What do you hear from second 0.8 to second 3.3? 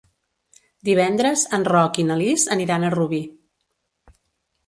Divendres en Roc i na Lis aniran a Rubí.